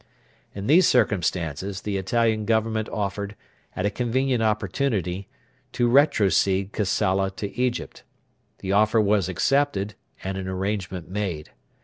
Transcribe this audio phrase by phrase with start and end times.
[0.55, 3.35] In these circumstances the Italian Government offered,
[3.75, 5.29] at a convenient opportunity,
[5.73, 8.01] to retrocede Kassala to Egypt.
[8.61, 9.93] The offer was accepted,
[10.23, 11.51] and an arrangement made.